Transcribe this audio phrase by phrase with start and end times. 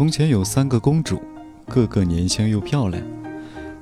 [0.00, 1.20] 从前有三个公主，
[1.68, 3.02] 个个年轻又漂亮。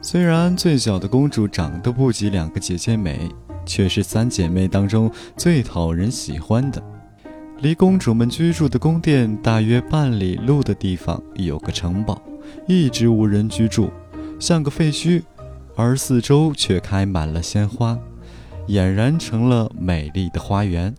[0.02, 3.28] 虽然最小的公主长得不及两个姐姐美，
[3.64, 6.82] 却是三姐妹当中最讨人喜欢的。
[7.60, 12.20] 离公主们居住的宫殿大约半里路的地方有个城堡，
[12.66, 13.88] 一直无人居住，
[14.40, 15.22] 像个废墟，
[15.76, 17.96] 而四周却开满了鲜花，
[18.66, 20.92] 俨然成了美丽的花园。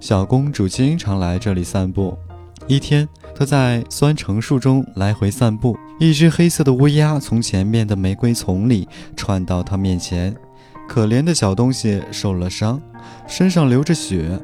[0.00, 2.16] 小公主经常来这里散步。
[2.66, 10.34] 一天，他在酸橙树中来回散步，一只黑色的乌鸦从前面的玫瑰丛里窜到他面前。
[10.88, 12.80] 可怜的小东西受了伤，
[13.26, 14.38] 身上流着血。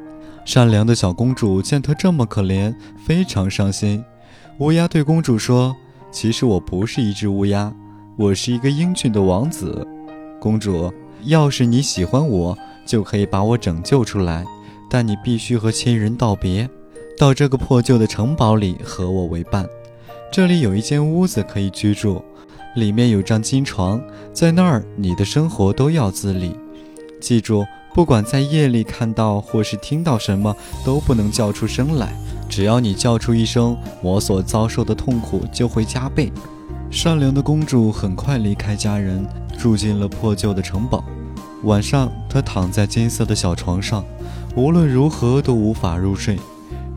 [0.44, 2.74] 善良的小公主见他这么可怜，
[3.06, 4.02] 非常伤心。
[4.58, 5.76] 乌鸦对公主说
[6.10, 7.72] ：“其实我不是一只乌鸦，
[8.16, 9.86] 我是一个英俊的王子。
[10.40, 10.92] 公主，
[11.24, 14.44] 要是你喜欢我，就可以把我拯救出来。
[14.88, 16.68] 但你必须和亲人道别，
[17.20, 19.68] 到这个破旧的城堡里和我为伴。
[20.32, 22.24] 这里有一间屋子可以居住，
[22.76, 24.00] 里面有张金床，
[24.32, 26.56] 在那儿你的生活都要自理。
[27.20, 32.12] 记住。”不管在夜里看到或是听到什么，都不能叫出声来。
[32.48, 36.32] 只要你叫出一声，我所遭受的痛苦就会加倍。
[36.88, 39.26] 善良的公主很快离开家人，
[39.58, 41.02] 住进了破旧的城堡。
[41.64, 44.04] 晚上，她躺在金色的小床上，
[44.54, 46.38] 无论如何都无法入睡。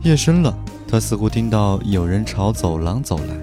[0.04, 0.54] 夜深了，
[0.86, 3.34] 他似乎听到有人朝走廊走来。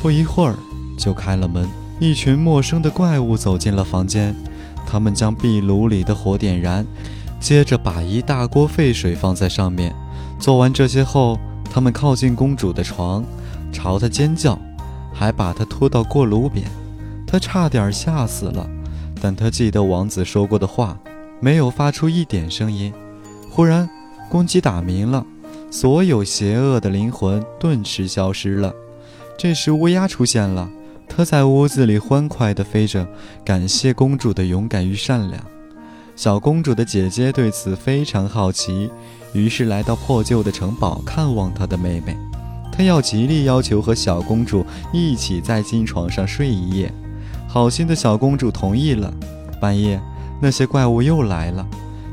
[0.00, 0.56] 不一会儿，
[0.98, 1.68] 就开了门，
[2.00, 4.34] 一群陌生的怪物走进了房间。
[4.86, 6.86] 他们将壁炉里的火点燃，
[7.38, 9.94] 接着把一大锅沸水放在上面。
[10.38, 11.38] 做完这些后，
[11.70, 13.22] 他们靠近公主的床，
[13.70, 14.58] 朝她尖叫，
[15.12, 16.64] 还把她拖到锅炉边。
[17.26, 18.66] 她差点吓死了，
[19.20, 20.98] 但她记得王子说过的话，
[21.40, 22.90] 没有发出一点声音。
[23.50, 23.86] 忽然，
[24.30, 25.26] 公鸡打鸣了，
[25.70, 28.74] 所有邪恶的灵魂顿时消失了。
[29.38, 30.68] 这时，乌鸦出现了。
[31.08, 33.06] 它在屋子里欢快地飞着，
[33.44, 35.42] 感谢公主的勇敢与善良。
[36.16, 38.90] 小公主的姐姐对此非常好奇，
[39.32, 42.16] 于是来到破旧的城堡看望她的妹妹。
[42.72, 46.92] 她要极力要求和小公主一起在金床上睡一夜。
[47.48, 49.12] 好心的小公主同意了。
[49.60, 50.00] 半夜，
[50.40, 51.66] 那些怪物又来了，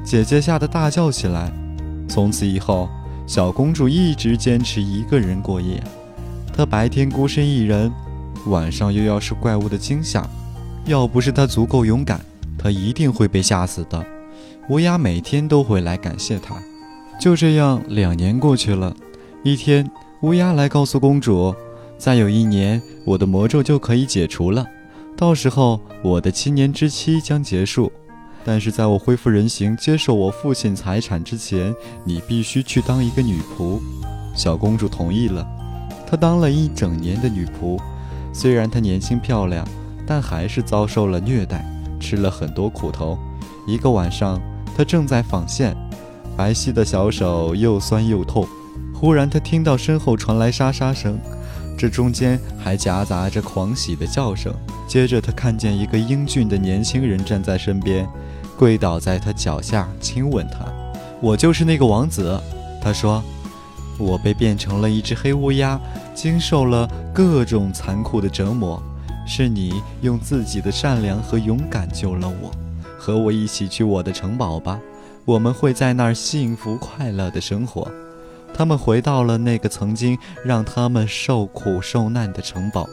[0.03, 1.51] 姐姐吓得大叫起来。
[2.09, 2.89] 从此以后，
[3.27, 5.83] 小公主一直坚持一个人过夜。
[6.55, 7.91] 她白天孤身一人。
[8.47, 10.25] 晚上又要是怪物的惊吓，
[10.85, 12.21] 要不是她足够勇敢，
[12.57, 14.05] 她一定会被吓死的。
[14.69, 16.55] 乌鸦每天都会来感谢她。
[17.19, 18.95] 就这样，两年过去了。
[19.43, 19.89] 一天，
[20.21, 21.53] 乌鸦来告诉公主，
[21.97, 24.65] 再有一年，我的魔咒就可以解除了，
[25.17, 27.91] 到时候我的七年之期将结束。
[28.47, 31.75] 但是在我恢复人形、接受我父亲财产之前，
[32.05, 33.77] 你必须去当一个女仆。
[34.33, 35.45] 小公主同意了，
[36.09, 37.77] 她当了一整年的女仆。
[38.31, 39.67] 虽然她年轻漂亮，
[40.05, 41.65] 但还是遭受了虐待，
[41.99, 43.19] 吃了很多苦头。
[43.67, 44.41] 一个晚上，
[44.77, 45.75] 她正在纺线，
[46.37, 48.47] 白皙的小手又酸又痛。
[48.93, 51.19] 忽然，她听到身后传来沙沙声，
[51.77, 54.53] 这中间还夹杂着狂喜的叫声。
[54.87, 58.07] 接着，她看见一个英俊的年轻人站在身边，
[58.57, 60.65] 跪倒在他脚下亲吻他。
[61.21, 62.39] 我就是那个王子，
[62.81, 63.23] 他说。
[63.99, 65.79] 我被变成了一只黑乌鸦。
[66.13, 68.81] 经受了各种残酷的折磨，
[69.27, 72.51] 是你用自己的善良和勇敢救了我。
[72.97, 74.79] 和我一起去我的城堡吧，
[75.25, 77.91] 我们会在那儿幸福快乐的生活。
[78.53, 82.87] 他们回到了那个曾经让他们受苦受难的城堡，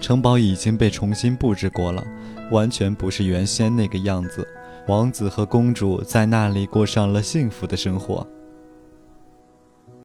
[0.00, 2.04] 城堡已经被重新布置过了，
[2.50, 4.46] 完全不是原先那个样子。
[4.86, 8.26] 王子和公主在那里过上了幸福的生活。